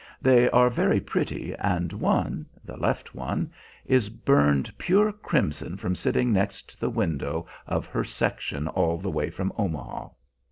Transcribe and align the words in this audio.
They 0.19 0.49
are 0.49 0.71
very 0.71 0.99
pretty, 0.99 1.53
and 1.53 1.93
one 1.93 2.47
the 2.65 2.75
left 2.75 3.13
one 3.13 3.51
is 3.85 4.09
burned 4.09 4.75
pure 4.79 5.11
crimson 5.11 5.77
from 5.77 5.93
sitting 5.95 6.33
next 6.33 6.79
the 6.79 6.89
window 6.89 7.45
of 7.67 7.85
her 7.85 8.03
section 8.03 8.67
all 8.67 8.97
the 8.97 9.11
way 9.11 9.29
from 9.29 9.53
Omaha. 9.59 10.07